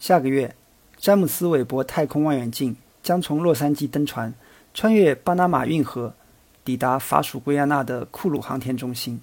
[0.00, 0.56] 下个月，
[0.96, 4.32] 詹姆斯·韦伯太空望远镜将从洛杉矶登船，
[4.72, 6.14] 穿越巴拿马运河，
[6.64, 9.20] 抵达法属圭亚那的库鲁航天中心。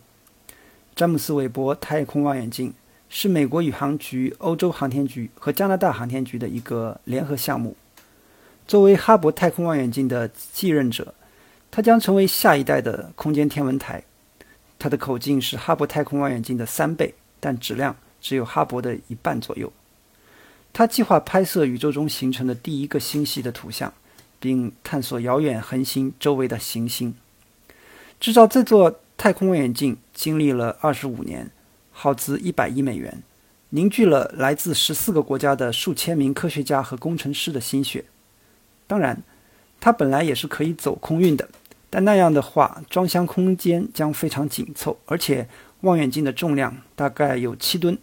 [0.95, 2.71] 詹姆斯·韦伯太空望远镜
[3.09, 7.75] 是美国宇航局、欧洲航天局和加拿大航天局的一个联合项目。
[8.67, 11.11] 作为哈勃太空望远镜的继任者，
[11.71, 14.03] 它将成为下一代的空间天文台。
[14.77, 19.73] 它的口径是哈勃太空望远镜的三倍，但质量只有哈勃的一半左右。
[20.77, 23.91] 他计划拍摄宇宙中形成的第一个星系的图像，
[24.39, 27.15] 并探索遥远恒星周围的行星。
[28.19, 31.49] 制造这座太空望远镜经历了二十五年，
[31.91, 33.23] 耗资一百亿美元，
[33.69, 38.05] 凝聚了来自十四个国家的数千名科学家和工程师的心血。
[38.85, 39.23] 当然，
[39.79, 41.49] 它本来也是可以走空运的，
[41.89, 45.49] 但那样的话，装箱空间将非常紧凑，而且
[45.81, 47.97] 望远镜的重量大概有七吨。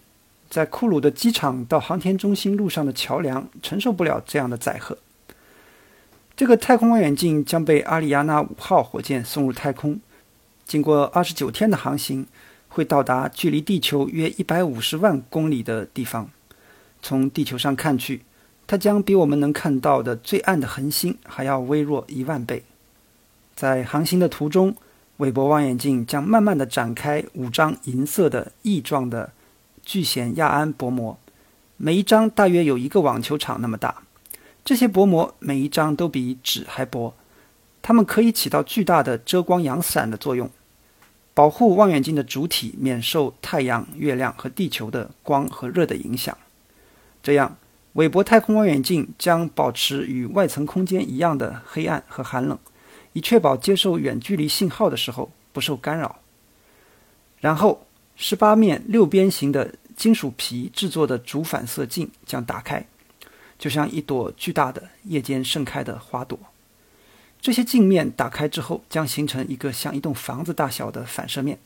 [0.49, 4.97] 在库鲁的机场到航天中心路上的桥梁承受不了这样的载荷。
[6.37, 10.01] 这个太空望远镜将被阿里亚纳五号火箭送入太空，
[10.65, 12.27] 经过二十九天的航行，
[12.69, 16.29] 会到达距离地球约一百五十万公里的地方。
[17.03, 18.23] 从地球上看去，
[18.67, 22.65] 它将比我们能看到的最暗的恒星还要微弱一万倍。
[23.55, 24.75] 在航行的途中，
[25.19, 29.33] 韦伯望远镜将慢慢地展开五张银色的翼状的。
[29.85, 31.19] 聚酰亚胺薄膜，
[31.77, 34.03] 每一张大约有一个网球场那么大。
[34.65, 37.15] 这些薄膜每一张都比纸还薄，
[37.83, 40.51] 它们可以起到巨大的遮光阳伞的作用，
[41.35, 46.37] 保护望远镜的主体免受太阳、月亮和地球的光和热的影响。
[47.23, 47.59] 这样，
[47.93, 52.59] 韦伯太空望远镜将保持与外层空间一样的黑暗和寒冷，
[53.13, 56.21] 以确保接受远距离信号的时候不受干扰。
[57.41, 57.87] 然后。
[58.17, 62.85] 十八面六边形的金属皮制作的主反射镜将打开，
[63.59, 66.39] 就像一朵巨大的夜间盛开的花朵。
[67.41, 71.59] 这些镜面打开之后，将形成一个像一栋房子大小的反射面，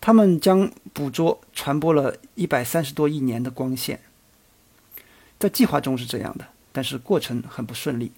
[0.00, 4.00] 它们将捕捉传播了一百三十多亿年的光线。
[5.38, 8.12] 在计划中是这样的，但是过程很不顺利。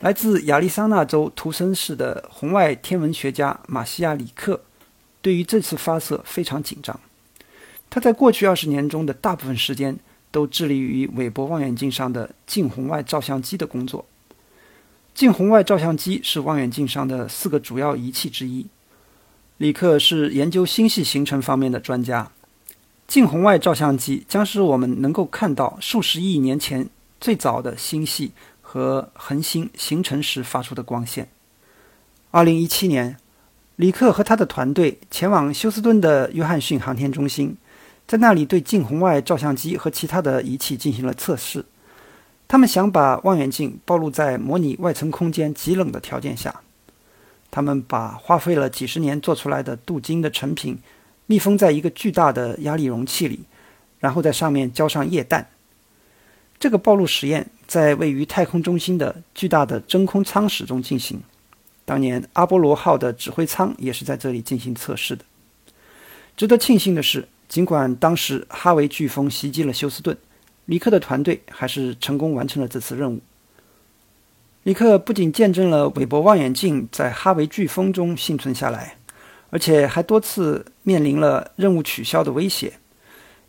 [0.00, 4.60] 来自亚利桑那州图森市的红外天文学家马西亚里克。
[5.22, 6.98] 对于这次发射非常紧张，
[7.88, 9.96] 他在过去二十年中的大部分时间
[10.32, 14.04] 都致力于韦伯望远镜上的近红外照相机的工作。
[15.14, 18.66] 近红外照相机是望远镜上的四个主要仪器之一。
[19.58, 22.32] 李克是研究星系形成方面的专家。
[23.06, 26.88] 近红外照相机将使我们能够看到数十亿年前
[27.20, 31.28] 最早的星系和恒星形成时发出的光线。
[32.32, 33.18] 二零一七年。
[33.82, 37.56] 李克和他的团队前往休斯顿的约翰逊航天中心，
[38.06, 41.64] 在那里对近红外照相机和其他的仪器进行了测试。
[42.46, 46.60] 他们想把望远镜暴露在模拟外层空间极冷的条件下。
[47.50, 50.78] 他们把花费了几十年做出来的镀金的成品
[51.26, 53.40] 密封在一个巨大的压力容器里，
[53.98, 55.44] 然后在上面浇上液氮。
[56.60, 61.20] 这个暴露实验在位于太空中心的巨大的真空舱室中进行。
[61.92, 65.22] 当年阿波罗号的指挥舱也是在这里进行测试的。
[66.34, 70.16] 值得庆幸的是，尽管当时哈维飓风袭击了休斯顿，
[70.64, 73.20] 里克的团队还是成功完成了这次任务。
[74.62, 78.96] 里克不仅见证了韦伯望远镜在哈维飓风中幸存下来，
[79.50, 82.72] 而且还多次面临了任务取消的威胁，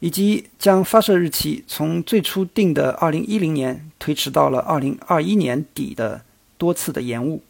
[0.02, 6.26] 以及将发射日期从最初定的2010年推迟到了2021年底的
[6.58, 7.42] 多次的延误。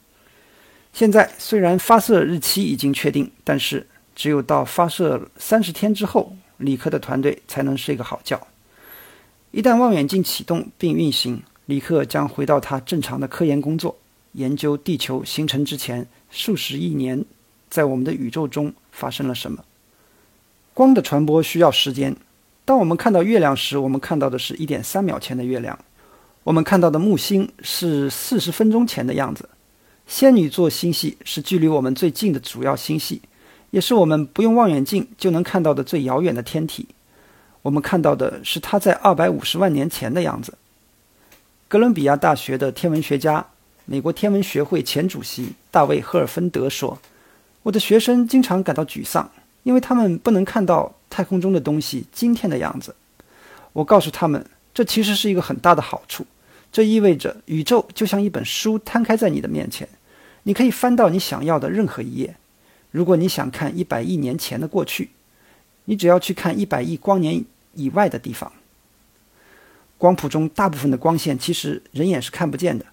[0.94, 8.40] 现在虽然发射日期已经确定，但是只有到发射三十天之后，李克的团队才能睡个好觉。
[9.50, 13.98] 一旦望远镜启动并运行，李克将回到他正常的科研工作，
[14.34, 17.26] 研究地球形成之前数十亿年
[17.72, 19.66] 在我们的宇宙中发生了什么。
[20.76, 22.16] 光的传播需要时间。
[22.66, 25.76] 当我们看到月亮时，我们看到的是一点三秒前的月亮；
[26.44, 29.50] 我们看到的木星是四十分钟前的样子。
[30.14, 33.20] 仙女座星系是距离我们最近的主要星系，
[33.72, 36.88] 也是我们不用望远镜就能看到的最遥远的天体。
[37.64, 40.54] 我们看到的是它在二百五十万年前的样子。
[41.68, 43.44] 哥伦比亚大学的天文学家、
[43.86, 47.00] 美国天文学会前主席大卫·赫尔芬德说
[47.64, 49.28] ：“我的学生经常感到沮丧，
[49.64, 52.96] 因为他们不能看到太空中的东西今天的样子。
[53.74, 54.46] 我告诉他们，
[54.76, 56.24] 这其实是一个很大的好处。”
[56.72, 59.88] 这意味着宇宙就像一本书摊开在你的面前，
[60.44, 62.36] 你可以翻到你想要的任何一页。
[62.92, 65.10] 如果你想看一百亿年前的过去，
[65.86, 67.44] 你只要去看一百亿光年
[67.74, 68.52] 以外的地方。
[69.98, 72.86] 光谱中大部分的光线其实人眼是看不见的，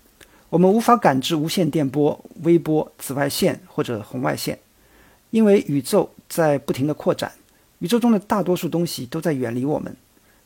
[0.49, 4.59] 我们无法感知无线电波、微波、紫外线或者红外线，
[5.31, 7.33] 因为宇宙在不停地扩展，
[7.81, 9.97] 宇宙中的大多数东西都在远离我们。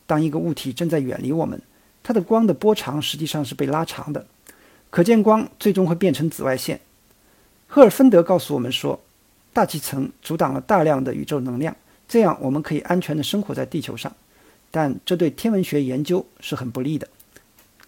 [0.07, 1.61] 当一个物体正在远离我们，
[2.03, 4.27] 它的光的波长实际上是被拉长的，
[4.91, 6.81] 可见光最终会变成紫外线。
[7.67, 9.01] 赫尔芬德告诉我们说，
[9.53, 11.77] 大气层阻挡了大量的宇宙能量，
[12.09, 14.13] 这样我们可以安全地生活在地球上。
[14.71, 17.09] 但这对天文学研究是很不利的。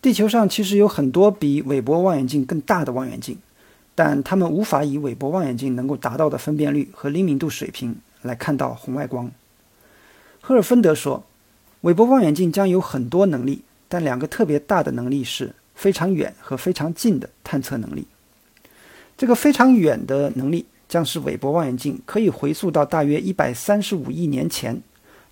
[0.02, 3.38] 地球上其实有很多比韦伯望远镜更大的望远镜，
[3.94, 9.30] 但它们无法以韦伯望远镜能够达到的分辨率和灵敏度水平来看到红外光。
[10.40, 11.24] 赫尔芬德说。
[11.82, 18.08] 韦伯望远镜将有很多能力，但两个特别大的能力是非常远和非常近的探测能力。
[19.16, 24.80] 这个非常远的能力将使韦伯望远镜可以回溯到大约一百三十五亿年前，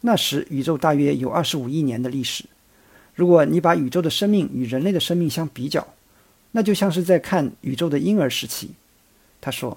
[0.00, 2.44] 那时宇宙大约有二十五亿年的历史。
[3.14, 5.86] 如果你把宇宙的生命与人类的生命相比较，
[6.52, 8.70] 那就像是在看宇宙的婴儿时期。
[9.40, 9.76] 他说，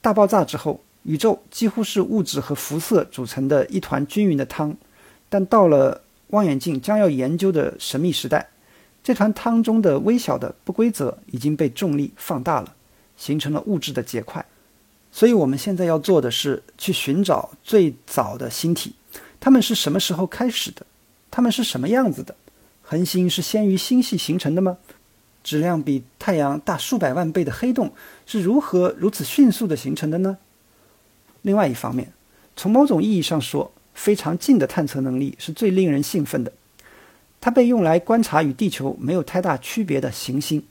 [0.00, 4.76] 大爆炸之后，宇宙几乎是物质和辐射组成的一团均匀的汤。
[5.28, 8.48] 但到了望远镜将要研究的神秘时代，
[9.02, 12.74] 这团汤中的微小的不规则已经被重力放大了，
[13.20, 14.44] 形成了物质的结块。
[15.12, 18.94] 所以，我们现在要做的是去寻找最早的星体，
[19.38, 20.86] 它们是什么时候开始的？
[21.30, 22.34] 它们是什么样子的？
[22.82, 24.78] 恒星是先于星系形成的吗？
[25.42, 27.92] 质量比太阳大数百万倍的黑洞
[28.26, 30.38] 是如何如此迅速地形成的呢？
[31.42, 32.12] 另外一方面，
[32.56, 36.52] 从某种意义上说，非常近的探测能力是最令人兴奋的，
[37.40, 40.62] 它被用来观察与地球没有太大区别的行星。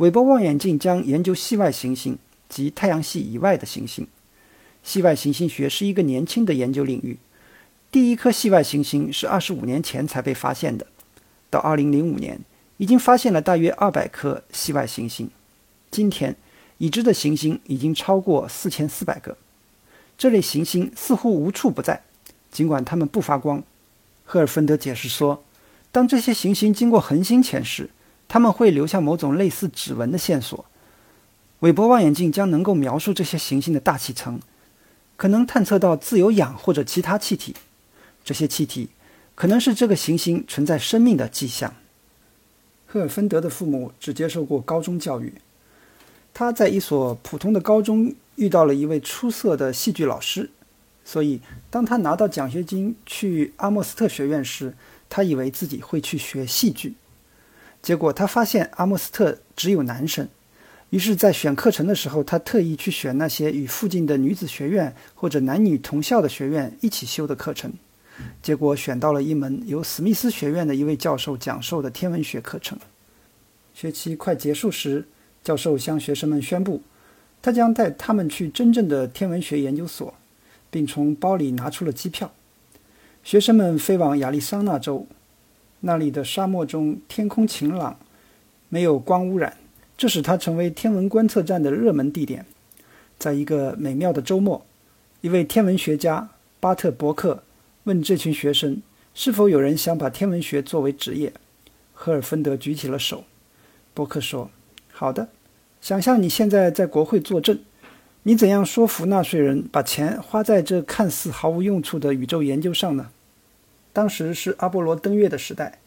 [0.00, 2.18] 韦伯望远镜将研究系外行星
[2.48, 4.08] 及太阳系以外的行星。
[4.82, 7.18] 系外行星学是一个年轻的研究领域，
[7.92, 10.86] 第一颗系外行星是二十五年前才被发现的，
[11.50, 12.40] 到二零零五年
[12.78, 15.30] 已经发现了大约二百颗系外行星。
[15.90, 16.34] 今天
[16.78, 19.36] 已知的行星已经超过四千四百个，
[20.16, 22.02] 这类行星似乎无处不在。
[22.50, 23.62] 尽管它们不发光，
[24.24, 25.44] 赫尔芬德解释说，
[25.92, 27.90] 当这些行星经过恒星前时，
[28.30, 30.64] 他们会留下某种类似指纹的线索。
[31.58, 34.38] 韦伯望远镜将能够描述这些行星的大气层，
[35.16, 37.56] 可能探测到自由氧或者其他气体。
[38.24, 38.90] 这些气体
[39.34, 41.74] 可能是这个行星存在生命的迹象。
[42.86, 45.34] 赫尔芬德的父母只接受过高中教育，
[46.32, 50.50] 他在一所普通的高中遇到了一位出色的戏剧老师。
[51.04, 54.72] 所以，当他拿到奖学金去阿莫斯特学院时，
[55.08, 56.94] 他以为自己会去学戏剧。
[57.82, 60.28] 结果，他发现阿莫斯特只有男生。
[60.90, 67.72] 于是，在选课程的时候，他特意去选那些与附近的女子学院或者男女同校的学院一起修的课程。
[68.42, 72.78] 结果，选到了一门由史密斯学院的一位教授讲授的天文学课程。
[73.74, 75.06] 学期快结束时，
[75.42, 76.82] 教授向学生们宣布，
[77.40, 80.14] 他将带他们去真正的天文学研究所。
[80.72, 82.32] 并从包里拿出了机票。
[83.24, 85.04] 学生们飞往亚利桑那州，
[85.80, 87.98] 那里的沙漠中天空晴朗，
[88.68, 89.56] 没有光污染，
[89.96, 92.44] 这使它成为天文观测站的热门地点。
[93.18, 94.64] 在一个美妙的周末，
[95.20, 97.42] 一位天文学家巴特伯克
[97.84, 98.82] 问这群学生
[99.14, 101.32] ：“是否有人想把天文学作为职业？”
[101.92, 103.24] 赫尔芬德举起了手。
[103.92, 104.50] 伯克说
[104.92, 105.28] ：“好的，
[105.80, 107.58] 想象你现在在国会作证。”
[108.24, 113.10] 你怎样说服纳税人把钱花在这看似毫无用处的宇宙研究上呢？
[113.92, 115.78] 当时是阿波罗登月的时代，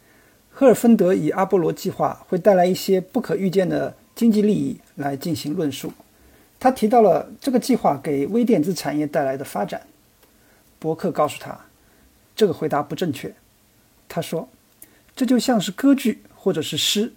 [0.52, 5.92] 赫尔芬德以阿波罗计划会带来一些不可预见的经济利益来进行论述。
[6.60, 9.82] 他提到了这个计划给微电子产业带来的发展。
[10.80, 11.58] 伯克告诉他，
[12.36, 13.34] 这个回答不正确。
[14.08, 14.48] 他说，
[15.16, 17.12] 这就像是歌剧或者是诗。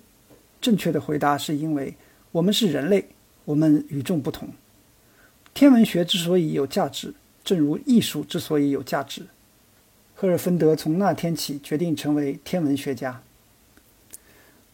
[0.61, 1.95] 正确的回答是因为
[2.33, 3.09] 我们是人类，
[3.45, 4.49] 我们与众不同。
[5.52, 7.12] 天文学之所以有价值，
[7.45, 9.23] 正如艺术之所以有价值。
[10.18, 13.20] 赫尔芬德从那天起决定成为天文学家。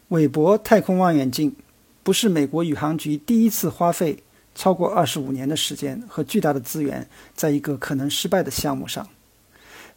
[0.08, 1.56] 韦伯太空望远镜
[2.04, 4.22] 不是美国宇航局第一次花费
[4.54, 9.08] 超过二十五年的时间和巨大的资源在一个可能失败的项目上。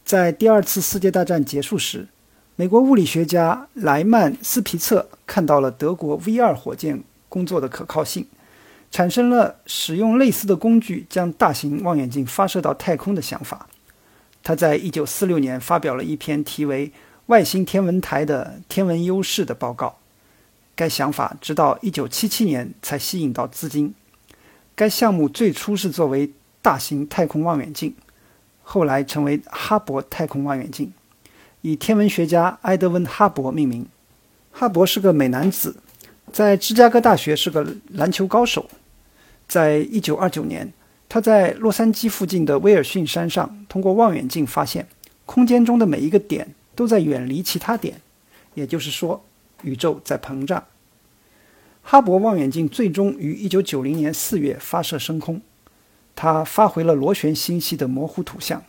[0.04, 2.08] 在第二次世界大战结束时，
[2.56, 8.26] 美国物理学家莱曼斯皮策看到了德国 V 二火箭工作的可靠性。
[8.92, 13.68] 产生了使用类似的工具将大型望远镜发射到太空的想法。
[14.46, 16.90] 他在1946年发表了一篇题为
[17.26, 19.98] 《外星天文台的天文优势》的报告。
[20.76, 23.96] 该想法直到1977年才吸引到资金。
[24.76, 27.96] 该项目最初是作为大型太空望远镜，
[28.62, 30.94] 后来成为哈勃太空望远镜。
[31.62, 33.88] 以天文学家埃德温·哈勃命名。
[34.52, 35.76] 哈勃是个美男子，
[36.32, 38.70] 在芝加哥大学是个篮球高手。
[39.48, 40.72] 在一九二九年，
[41.08, 44.88] 他在洛杉矶附近的威尔逊山上，通过望远镜发现，
[45.26, 48.02] 空间中的每一个点都在远离其他点，
[48.54, 49.24] 也就是说，
[49.64, 50.64] 宇宙在膨胀。
[51.82, 55.42] 哈勃望远镜最终于一九九零年四月发射升空，
[56.16, 58.64] 它发回了螺旋星系的模糊图像。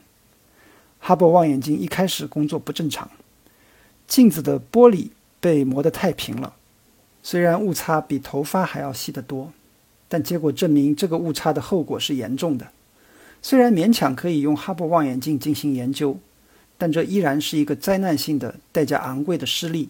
[0.99, 3.11] 哈勃望远镜一开始工作不正常，
[4.07, 5.09] 镜子的玻璃。
[5.39, 6.55] 被磨得太平了，
[7.23, 9.53] 虽然误差比头发还要细得多，
[10.09, 12.69] 但结果证明这个误差的后果是严重的。
[13.43, 16.19] 虽然勉强可以用哈勃望远镜进行研究，
[16.79, 19.89] 但这依然是一个灾难性的、代价昂贵的失利。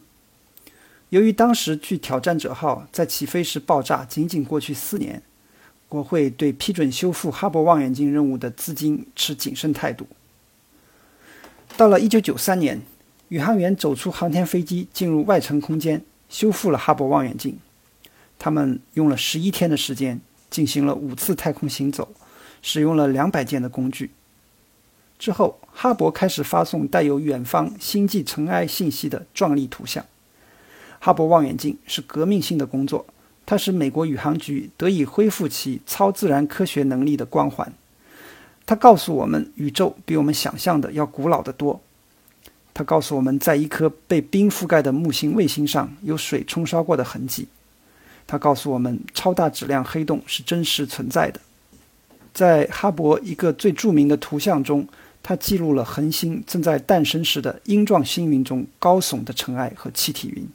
[1.10, 5.22] 由于当时距挑战者号在起飞时爆炸仅仅过去四年，
[5.88, 10.06] 国会对批准修复哈勃望远镜任务的资金持谨慎态度。
[11.76, 12.82] 到了1993年。
[13.28, 17.58] 宇航员走出航天飞机，进入外层空间，修复了哈勃望远镜。
[18.46, 22.08] 他们用了十一天的时间，进行了五次太空行走，
[22.62, 24.12] 使用了两百件的工具。
[25.18, 30.06] 之后，哈勃开始发送带有远方星际尘埃信息的壮丽图像。
[31.00, 33.04] 哈勃望远镜是革命性的工作，
[33.44, 37.72] 它使美国宇航局得以恢复其超自然科学能力的光环。
[38.64, 41.80] 它告诉我们，宇宙比我们想象的要古老得多。
[42.72, 47.48] 它告诉我们在一颗被冰覆盖的木星卫星上有水冲刷过的痕迹。
[48.26, 51.40] 他告诉我们，超大质量黑洞是真实存在的。
[52.34, 54.86] 在哈勃一个最著名的图像中，
[55.22, 60.46] 他记录了恒星正在诞生时的鹰状星云中高耸的尘埃和气体云。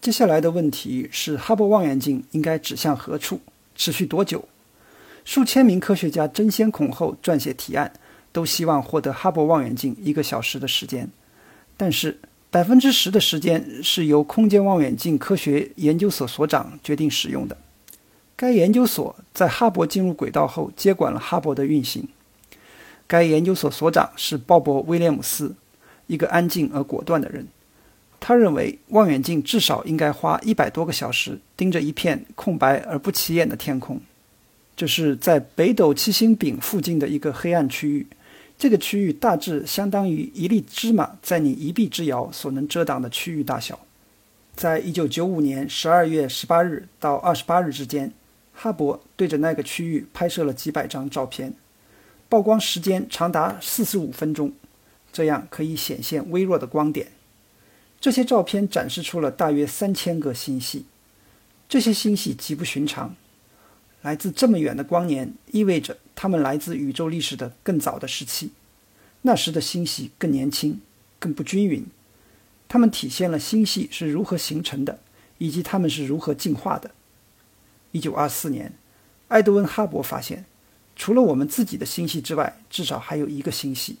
[0.00, 3.40] 接下来的问题是：哈勃望远镜应该指向何处？
[3.74, 4.48] 持续多久？
[5.24, 7.92] 数千名科学家争先恐后撰写提案，
[8.32, 11.10] 都希望获得哈勃望远镜一个小时的时间。
[11.76, 12.18] 但是，
[12.50, 17.56] 百分之十的时间是由空间望远镜科学研究所所长决定使用的。
[18.34, 22.06] 该研究所在哈勃进入轨道后接管了哈勃的运行。
[23.06, 25.54] 该研究所所长是鲍勃·威廉姆斯，
[26.06, 27.46] 一个安静而果断的人。
[28.18, 34.00] 他认为望远镜至少应该花一百多个小时盯着一片空白而不起眼的天空。
[34.74, 38.06] 这是在北斗七星丙附近的一个黑暗区域。
[38.58, 43.78] 这个区域大致相当于一粒芝麻在你一臂之遥所能遮挡的区域大小。
[44.54, 48.10] 在一九九五年十二月十八日到二十八日之间，
[48.54, 51.52] 哈勃对着那个区域拍摄了几百张照片，
[52.30, 54.50] 曝光时间长达四十五分钟，
[55.12, 57.08] 这样可以显现微弱的光点。
[58.00, 60.86] 这些照片展示出了大约三千个星系，
[61.68, 63.14] 这些星系极不寻常。
[64.00, 68.50] 来自这么远的光年，意味着它们来自宇宙历史的更早的时期。
[69.22, 70.80] 那时的星系更年轻、
[71.20, 71.86] 更不均匀。
[72.68, 74.98] 它们体现了星系是如何形成的，
[75.38, 76.90] 以及它们是如何进化的。
[77.92, 78.72] 一九二四年，
[79.28, 80.44] 埃德温·哈勃发现，
[80.96, 83.98] 除了我们自己的星系之外，至少还有一个星系。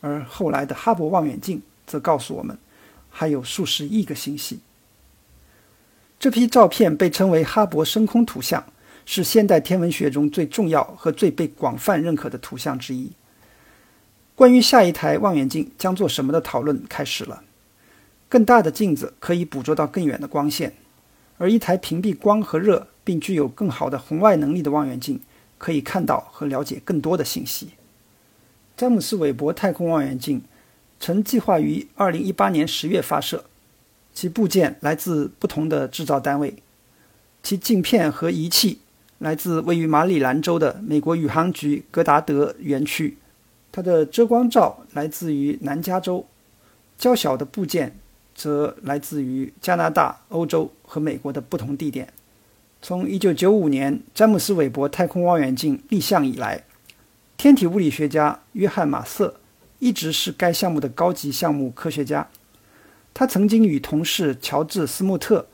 [0.00, 2.56] 而后来的哈勃望远镜则告诉我们，
[3.10, 4.60] 还有数十亿个星系。
[6.18, 8.64] 这批照片被称为哈勃深空图像。
[9.06, 13.10] 是现代天文学中最重要和最被广泛认可的图像之一。
[14.34, 17.42] 关于下一台望远镜将做什么的讨论开始了。
[18.28, 20.74] 更大的镜子可以捕捉到更远的光线，
[21.38, 25.20] 而一台屏蔽光和热并具有更好的红外能力的望远镜
[25.56, 27.70] 可以看到和了解更多的信息。
[28.76, 30.42] 詹姆斯·韦伯太空望远镜
[30.98, 33.44] 曾计划于2018年10月发射，
[34.12, 36.56] 其部件来自不同的制造单位，
[37.42, 38.80] 其镜片和仪器。
[39.18, 43.16] 来自位于马里兰州的美国宇航局格达德园区，
[43.72, 46.26] 它的遮光罩来自于南加州，
[46.98, 47.98] 较小的部件
[48.34, 52.12] 则来自于加拿大、欧洲和美国的不同地点。
[52.82, 56.64] 从1995年詹姆斯·韦伯太空望远镜立项以来，
[57.38, 59.40] 天体物理学家约翰·马瑟
[59.78, 62.28] 一直是该项目的高级项目科学家。
[63.14, 65.46] 他曾经与同事乔治·斯穆特。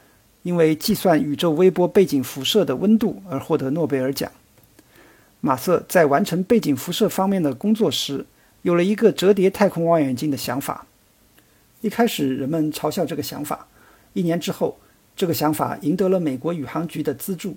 [0.43, 4.31] 因为计算宇宙微波背景辐射的温度而获得诺贝尔奖。
[5.41, 8.25] 马瑟在完成背景辐射方面的工作时，
[8.63, 10.87] 有了一个折叠太空望远镜的想法。
[11.81, 13.67] 一开始，人们嘲笑这个想法。
[14.13, 14.79] 一年之后，
[15.17, 17.57] 这个想法赢得了美国宇航局的资助，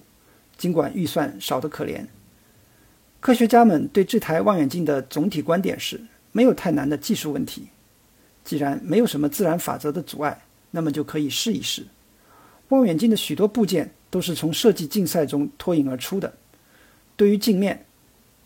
[0.58, 2.06] 尽管预算少得可怜。
[3.20, 6.00] 科学家们对这台望远镜的总体观点是：
[6.32, 7.68] 没有太难的技术问题。
[8.44, 11.86] 既然没有什么自然法则的阻碍，那么就可以试一试。
[12.70, 16.34] 望远镜的许多部件都是从设计竞赛中脱颖而出的。
[17.16, 17.86] 对于镜面，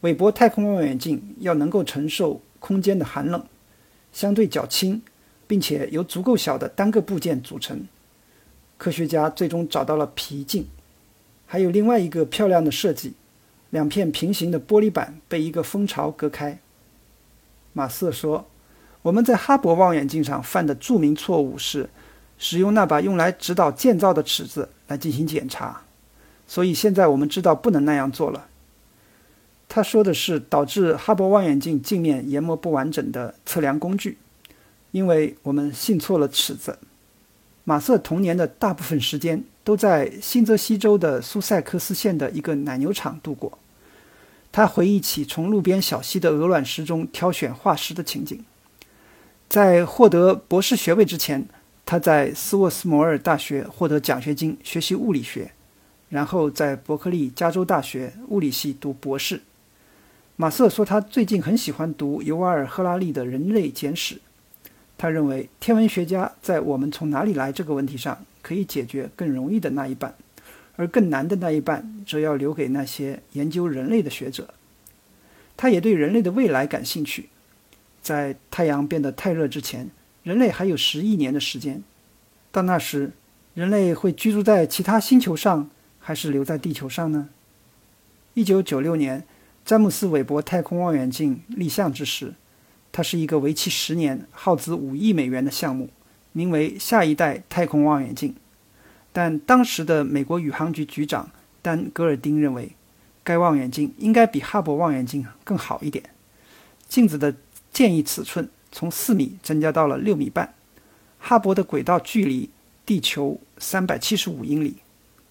[0.02, 3.44] 韦伯太空望远镜要能够承受空间的寒冷，
[4.12, 5.02] 相对较轻，
[5.48, 7.88] 并且由足够小的单个部件组成。
[8.78, 10.68] 科学家最终找到了皮镜，
[11.46, 13.14] 还有另外一个漂亮的设计：
[13.70, 16.60] 两片平行的玻璃板被一个蜂巢隔开。
[17.74, 18.48] 马瑟说
[19.04, 21.90] ：“我们在哈勃望远镜上犯的著名错误是
[22.40, 25.82] 使用那把用来指导建造的尺子来进行检查，
[26.48, 28.48] 所以现在我们知道不能那样做了。”
[29.70, 34.18] 他说的是导致哈勃望远镜镜面研磨不完整的测量工具，
[34.90, 36.80] 因为我们信错了尺子。
[37.66, 43.60] 马瑟童年的大部分时间都在新泽西州的苏塞克斯县的一个奶牛场度过。
[44.52, 48.44] 他回忆起从路边小溪的鹅卵石中挑选化石的情景。
[49.48, 51.48] 在获得博士学位之前，
[51.90, 55.52] 他在斯沃斯摩尔大学获得奖学金学习物理学，
[56.10, 59.42] 然后在伯克利加州大学物理系读博士。
[60.36, 64.14] 马瑟说，他最近很喜欢读尤瓦尔·赫拉利的《人类简史》。
[65.00, 70.14] 他认为，天文学家在“我们从哪里来”这个问题上可以解决更容易的那一半，
[70.76, 74.54] 而更难的那一半则要留给那些研究人类的学者。
[75.58, 77.30] 他也对人类的未来感兴趣。
[78.04, 79.90] 在太阳变得太热之前，
[80.30, 81.82] 人类还有十亿年的时间。
[82.52, 83.14] 到那时，
[83.56, 85.68] 人类会居住在其他星球上，
[86.00, 87.30] 还是留在地球上呢？
[88.36, 89.26] 一九九六年。
[89.66, 92.36] 詹姆斯·韦伯太空望远镜立项之时，
[92.92, 95.90] 它是一个为期十年、耗资五亿美元的项目，
[96.32, 98.36] 名为“下一代太空望远镜”。
[99.12, 101.32] 但当时的美国宇航局局长
[101.64, 102.72] 丹·戈尔丁认为，
[103.24, 106.04] 该望远镜应该比哈勃望远镜更好一点。
[106.88, 107.36] 镜子的
[107.72, 110.54] 建议尺寸从四米增加到了六米半。
[111.20, 112.50] 哈勃的轨道距离
[112.86, 114.78] 地球三百七十五英里，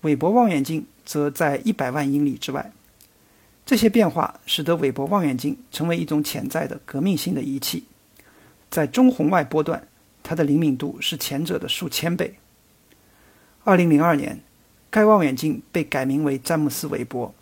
[0.03, 2.73] 韦伯望远镜则在一百万英里之外。
[3.65, 7.85] 这些变化使得韦伯望远镜成为一种潜在的革命性的仪器。
[8.71, 9.89] 在中红外波段，
[10.23, 12.35] 它的灵敏度是前者的数千倍。
[13.65, 14.41] 2002年，
[14.91, 17.35] 该望远镜被改名为詹姆斯·韦伯，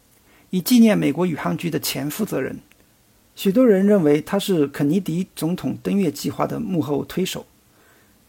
[0.50, 2.60] 以纪念美国宇航局的前负责人。
[3.36, 7.44] 许多人认为他是肯尼迪总统登月计划的幕后推手。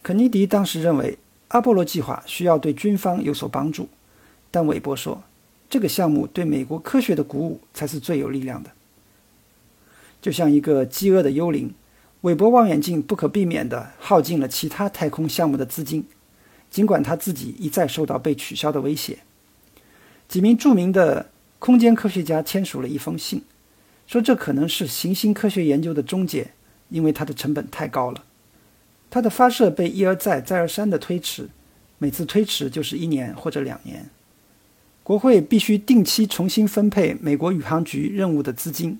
[0.02, 1.18] 肯尼迪当时认为
[1.48, 3.88] 阿波罗计划需要对军方有所帮助，
[4.50, 5.22] 但韦伯说。
[5.70, 8.70] 这个项目对美国科学的鼓舞才是最有力量的。
[10.20, 11.74] 就像一个饥饿的幽灵，
[12.22, 16.06] 韦伯望远镜不可避免地耗尽了其他太空项目的资金，
[16.70, 19.18] 尽管他自己一再受到被取消的威胁。
[20.26, 23.42] 几名著名的空间科学家签署了一封信，
[24.08, 26.50] 说这可能是行星科学研究的终结，
[26.88, 28.24] 因为它的成本太高了。
[29.10, 31.50] 它的发射被一而再、再而三地推迟，
[31.98, 34.08] 每次推迟就是一年或者两年。
[35.02, 38.98] 国会必须定期重新分配美国宇航局任务的资金。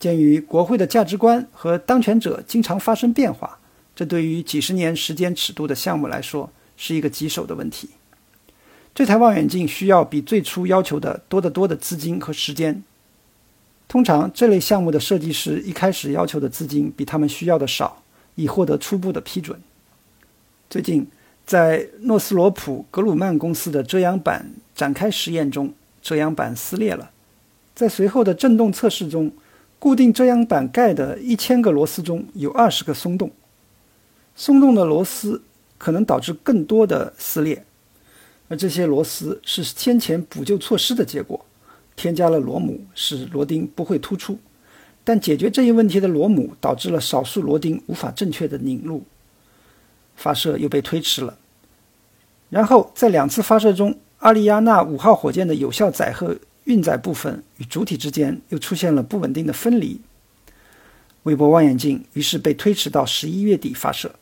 [0.00, 3.58] 鉴于国会的价值观和当权者经常发生变化，
[3.94, 7.90] 这对于几十年时间尺度的项目来说是一个棘手的问题。
[8.92, 12.82] 这台望远镜需要比最初要求的多得多的资金和时间。
[13.88, 18.02] 通常，这类项目的设计师一开始要求的资金比他们需要的少，
[18.34, 19.60] 以获得初步的批准。
[20.68, 21.06] 最近。
[21.46, 27.10] 在诺斯罗普格鲁曼公司的遮阳板展开实验中，遮阳板撕裂了。
[27.74, 29.30] 在随后的振动测试中，
[29.78, 33.30] 固定遮阳板盖的一千个螺丝中有二十个松动。
[34.34, 35.42] 松动的螺丝
[35.76, 37.62] 可能导致更多的撕裂，
[38.48, 41.44] 而这些螺丝是先前补救措施的结果。
[41.96, 44.38] 添加了螺母，使螺钉不会突出，
[45.02, 49.04] 但解决这一问题的螺母导致了少数螺钉无法正确的拧入。
[50.16, 51.36] 发射又被推迟了。
[52.48, 60.00] 然后在两次发射中，阿里亚纳五号火箭的有效载荷运载部分与主体之间又出现了不稳定的分离。
[61.24, 64.14] 韦伯望远镜于是被推迟到十一月底发射。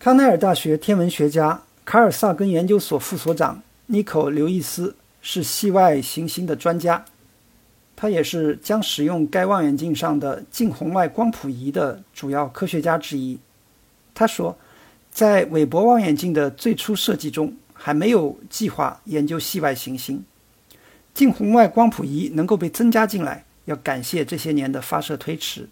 [0.00, 4.96] 康奈尔大学天文学家卡尔萨根研究所副所长尼可刘易斯
[5.28, 7.04] 是系外行星的专家，
[7.96, 13.36] 他也是将使用该望远镜上的近红外光谱仪的主要科学家之一。
[14.14, 14.56] 他说，
[15.10, 20.24] 在韦伯望远镜的最初设计中，还没有计划研究系外行星。
[21.12, 25.68] 近红外光谱仪能够被增加进来，要感谢这些年的发射推迟。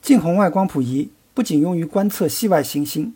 [0.00, 3.14] 近红外光谱仪不仅用于观测系外行星，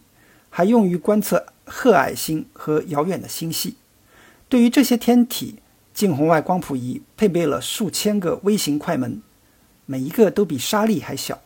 [0.51, 3.77] 还用于观测褐矮星和遥远的星系。
[4.49, 5.57] 对于这些天体，
[5.93, 9.21] 近红外光谱仪配备了数千个微型快门，
[9.87, 11.41] 每一个都比沙粒还小。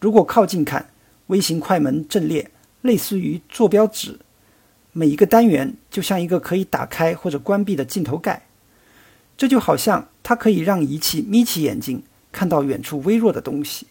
[0.00, 0.90] 如果靠近看，
[1.26, 2.50] 微型快门阵列
[2.82, 4.20] 类似于坐标纸，
[4.92, 8.46] 每一个单元就像一个可以打开或者关闭的镜头盖。
[9.36, 13.88] 这就好像它可以让仪器眯起眼睛看到远处微弱的东西。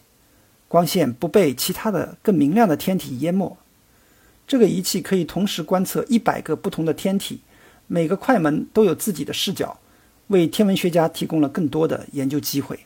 [0.68, 3.58] 光线不被其他的更明亮的天体淹没。
[4.46, 7.40] 这个仪器可以同时观测一百个不同的天体，
[7.88, 9.76] 每个快门都有自己的视角，
[10.28, 12.78] 为天文学家提供了更多的研究机会。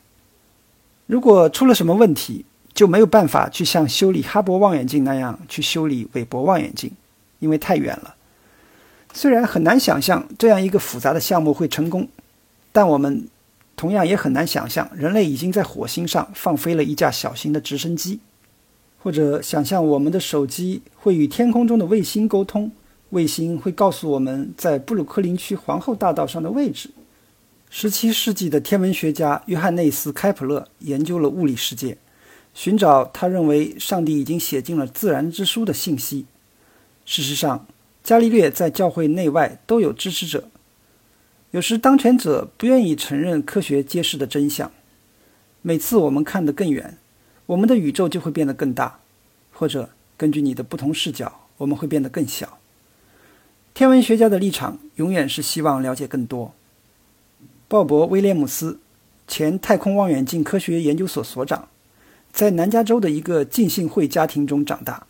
[1.07, 6.91] 如果出了什么问题，就没有办法去像修理哈勃望远镜那样去修理韦伯望远镜，
[7.41, 8.15] 因为太远了。
[9.13, 12.09] 虽然很难想象这样一个复杂的项目会成功，
[12.73, 13.29] 但我们
[13.77, 18.21] 同样也很难想象人类已经在火星上放飞了一架小型的直升机。
[19.03, 22.71] 或者想象我们的手机会与天空中的卫星沟通，
[23.13, 26.91] 卫星会告诉我们在布鲁克林区皇后大道上的位置。
[27.69, 31.99] 十七世纪的天文学家约翰内斯·开普勒研究了物理世界，
[32.55, 36.25] 寻找他认为上帝已经写进了自然之书的信息。
[37.05, 37.67] 事实上，
[38.03, 40.49] 伽利略在教会内外都有支持者。
[41.51, 44.73] 有时当权者不愿意承认科学揭示的真相。
[45.61, 46.97] 每次我们看得更远。
[47.45, 49.01] 我们的宇宙就会变得更大，
[49.53, 52.59] 或者根据你的不同视角，我们会变得更小。
[53.75, 56.53] 天文学家的立场永远是希望了解更多。
[57.69, 58.79] 鲍勃·威廉姆斯，
[59.27, 61.69] 前太空望远镜科学研究所所长，
[62.31, 65.07] 在南加州的一个浸信会家庭中长大，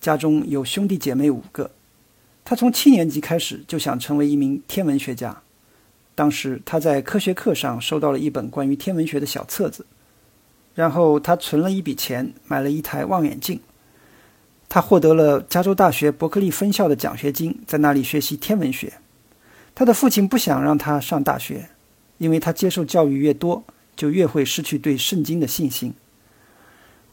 [0.00, 1.72] 家中有兄弟姐妹五个。
[2.44, 5.42] 他从七年级开始就想成为一名天文学家。
[6.14, 9.84] 当时他在科学课上收到了一本关于天文学的小册子。
[10.76, 13.58] 然后他存了一笔钱，买了一台望远镜。
[14.74, 18.92] 他获得了加州大学伯克利分校的奖学金，在那里学习天文学。
[19.72, 21.70] 他的父亲不想让他上大学，
[22.18, 23.62] 因为他接受教育越多，
[23.94, 25.94] 就越会失去对圣经的信心。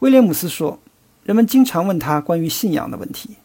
[0.00, 0.80] 威廉姆斯说
[1.22, 3.36] ：“人们经常问他关于信仰的问题。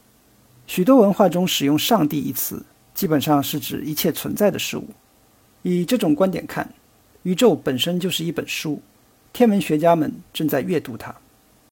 [0.65, 4.87] 许多文化中使用‘上帝’一词，基本上是指一切存在的事物。
[5.61, 6.67] 以这种观点看，
[7.21, 8.81] 宇宙本身就是一本书。”
[9.31, 11.15] 天文学家们正在阅读它。